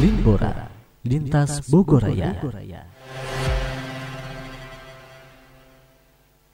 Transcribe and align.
Limbora, 0.00 0.72
lintas 1.04 1.68
Bogoraya. 1.68 2.32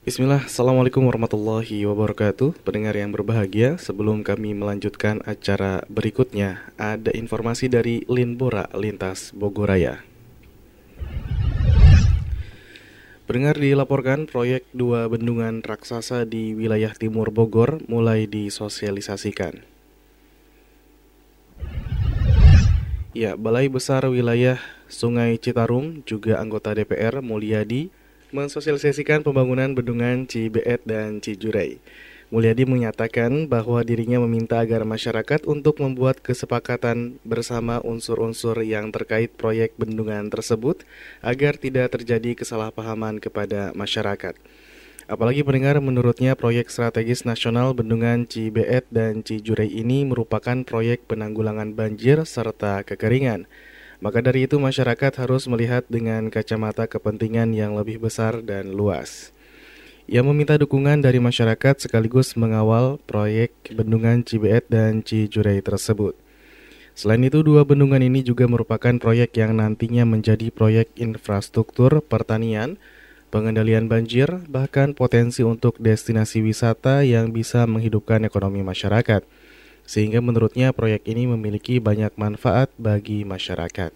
Bismillah, 0.03 0.43
Assalamualaikum 0.43 1.07
warahmatullahi 1.07 1.87
wabarakatuh. 1.87 2.59
Pendengar 2.67 2.99
yang 2.99 3.15
berbahagia, 3.15 3.79
sebelum 3.79 4.27
kami 4.27 4.51
melanjutkan 4.59 5.23
acara 5.23 5.87
berikutnya 5.87 6.67
Ada 6.75 7.15
informasi 7.15 7.71
dari 7.71 8.03
Linbora 8.11 8.67
Lintas 8.75 9.31
Bogoraya. 9.31 10.03
Pendengar 13.23 13.55
dilaporkan 13.55 14.27
proyek 14.27 14.67
dua 14.75 15.07
bendungan 15.07 15.63
raksasa 15.63 16.27
di 16.27 16.51
wilayah 16.59 16.91
timur 16.91 17.31
Bogor 17.31 17.79
mulai 17.87 18.27
disosialisasikan 18.27 19.78
Ya, 23.19 23.35
Balai 23.35 23.67
Besar 23.67 24.07
Wilayah 24.07 24.63
Sungai 24.87 25.35
Citarum 25.35 26.07
juga 26.07 26.39
anggota 26.39 26.71
DPR 26.71 27.19
Mulyadi 27.19 27.91
mensosialisasikan 28.31 29.27
pembangunan 29.27 29.75
bendungan 29.75 30.23
Cibeet 30.23 30.87
dan 30.87 31.19
Cijurai. 31.19 31.83
Mulyadi 32.31 32.63
menyatakan 32.63 33.51
bahwa 33.51 33.83
dirinya 33.83 34.23
meminta 34.23 34.63
agar 34.63 34.87
masyarakat 34.87 35.43
untuk 35.51 35.83
membuat 35.83 36.23
kesepakatan 36.23 37.19
bersama 37.27 37.83
unsur-unsur 37.83 38.63
yang 38.63 38.87
terkait 38.87 39.35
proyek 39.35 39.75
bendungan 39.75 40.31
tersebut 40.31 40.87
agar 41.19 41.59
tidak 41.59 41.99
terjadi 41.99 42.39
kesalahpahaman 42.39 43.19
kepada 43.19 43.75
masyarakat. 43.75 44.39
Apalagi 45.09 45.41
pendengar 45.41 45.81
menurutnya 45.81 46.37
proyek 46.37 46.69
strategis 46.69 47.25
nasional 47.25 47.73
bendungan 47.73 48.29
Cibeet 48.29 48.85
dan 48.93 49.25
Cijurai 49.25 49.65
ini 49.65 50.05
merupakan 50.05 50.61
proyek 50.61 51.09
penanggulangan 51.09 51.73
banjir 51.73 52.21
serta 52.29 52.85
kekeringan. 52.85 53.49
Maka 54.05 54.21
dari 54.21 54.45
itu 54.45 54.61
masyarakat 54.61 55.25
harus 55.25 55.49
melihat 55.49 55.81
dengan 55.89 56.29
kacamata 56.29 56.85
kepentingan 56.85 57.57
yang 57.57 57.73
lebih 57.73 57.97
besar 57.97 58.45
dan 58.45 58.77
luas. 58.77 59.33
Ia 60.05 60.21
meminta 60.21 60.61
dukungan 60.61 61.01
dari 61.01 61.17
masyarakat 61.17 61.89
sekaligus 61.89 62.37
mengawal 62.37 63.01
proyek 63.09 63.49
bendungan 63.73 64.21
Cibeet 64.21 64.69
dan 64.69 65.01
Cijurai 65.01 65.57
tersebut. 65.65 66.13
Selain 66.93 67.25
itu, 67.25 67.41
dua 67.41 67.65
bendungan 67.65 68.05
ini 68.05 68.21
juga 68.21 68.45
merupakan 68.45 68.93
proyek 69.01 69.33
yang 69.41 69.57
nantinya 69.57 70.05
menjadi 70.05 70.53
proyek 70.53 70.93
infrastruktur 71.01 71.97
pertanian, 72.05 72.77
pengendalian 73.29 73.87
banjir, 73.87 74.27
bahkan 74.49 74.97
potensi 74.97 75.45
untuk 75.45 75.77
destinasi 75.77 76.41
wisata 76.43 77.05
yang 77.05 77.29
bisa 77.29 77.63
menghidupkan 77.69 78.25
ekonomi 78.25 78.65
masyarakat 78.65 79.23
sehingga 79.89 80.21
menurutnya 80.21 80.69
proyek 80.69 81.09
ini 81.09 81.25
memiliki 81.25 81.81
banyak 81.81 82.13
manfaat 82.13 82.69
bagi 82.77 83.25
masyarakat. 83.25 83.89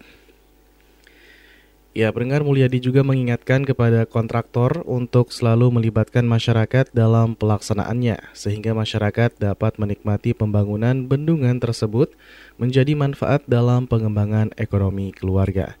Ya, 1.94 2.10
pendengar 2.10 2.42
Mulyadi 2.42 2.82
juga 2.82 3.06
mengingatkan 3.06 3.62
kepada 3.62 4.02
kontraktor 4.02 4.82
untuk 4.82 5.30
selalu 5.30 5.70
melibatkan 5.78 6.26
masyarakat 6.26 6.90
dalam 6.90 7.38
pelaksanaannya, 7.38 8.34
sehingga 8.34 8.74
masyarakat 8.74 9.38
dapat 9.38 9.78
menikmati 9.78 10.34
pembangunan 10.34 11.06
bendungan 11.06 11.62
tersebut 11.62 12.10
menjadi 12.58 12.98
manfaat 12.98 13.46
dalam 13.46 13.86
pengembangan 13.86 14.50
ekonomi 14.58 15.14
keluarga. 15.14 15.78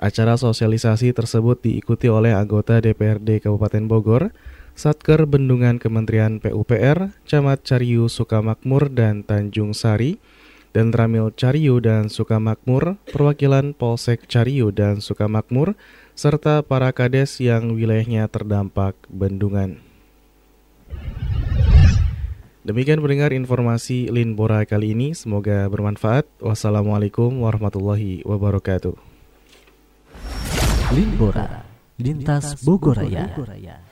Acara 0.00 0.40
sosialisasi 0.40 1.12
tersebut 1.12 1.60
diikuti 1.60 2.08
oleh 2.08 2.32
anggota 2.32 2.80
DPRD 2.80 3.44
Kabupaten 3.44 3.84
Bogor, 3.84 4.32
Satker 4.72 5.28
Bendungan 5.28 5.76
Kementerian 5.76 6.40
PUPR, 6.40 7.12
Camat 7.28 7.60
Cariu 7.68 8.08
Sukamakmur 8.08 8.88
dan 8.88 9.28
Tanjung 9.28 9.76
Sari, 9.76 10.16
dan 10.72 10.96
Ramil 10.96 11.36
Cariu 11.36 11.84
dan 11.84 12.08
Sukamakmur, 12.08 12.96
perwakilan 13.12 13.76
Polsek 13.76 14.24
Cariu 14.24 14.72
dan 14.72 15.04
Sukamakmur, 15.04 15.76
serta 16.16 16.64
para 16.64 16.88
kades 16.96 17.36
yang 17.36 17.76
wilayahnya 17.76 18.24
terdampak 18.32 18.96
bendungan. 19.12 19.84
Demikian 22.64 23.04
pendengar 23.04 23.36
informasi 23.36 24.08
Linbora 24.08 24.64
kali 24.64 24.96
ini, 24.96 25.12
semoga 25.12 25.68
bermanfaat. 25.68 26.24
Wassalamualaikum 26.40 27.44
warahmatullahi 27.44 28.24
wabarakatuh. 28.24 29.09
Linbora, 30.92 31.64
lintas 31.98 32.64
Bogoraya. 32.64 33.89